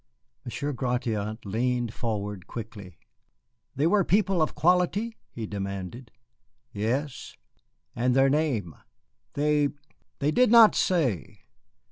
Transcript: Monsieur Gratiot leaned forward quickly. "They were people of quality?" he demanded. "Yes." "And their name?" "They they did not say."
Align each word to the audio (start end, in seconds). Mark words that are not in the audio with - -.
Monsieur 0.45 0.73
Gratiot 0.73 1.37
leaned 1.45 1.93
forward 1.93 2.47
quickly. 2.47 2.97
"They 3.75 3.85
were 3.85 4.03
people 4.03 4.41
of 4.41 4.55
quality?" 4.55 5.19
he 5.29 5.45
demanded. 5.45 6.09
"Yes." 6.73 7.35
"And 7.95 8.15
their 8.15 8.27
name?" 8.27 8.75
"They 9.33 9.69
they 10.17 10.31
did 10.31 10.49
not 10.49 10.73
say." 10.73 11.41